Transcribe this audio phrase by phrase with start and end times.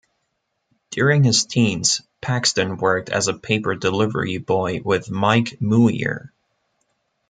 [0.89, 6.33] During his teens, Paxton worked as a paper delivery boy with Mike Muir.